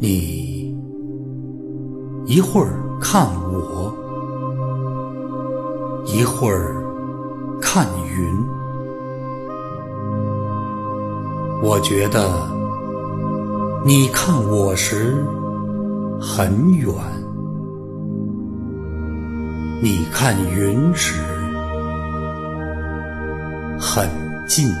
[0.00, 0.72] 你
[2.24, 3.92] 一会儿看我
[6.04, 6.80] 一会儿
[7.60, 7.84] 看
[8.14, 8.58] 云。
[11.60, 12.48] 我觉得
[13.84, 15.26] 你看我时
[16.20, 16.94] 很远。
[19.82, 21.20] 你看云时
[23.80, 24.08] 很
[24.46, 24.72] 近。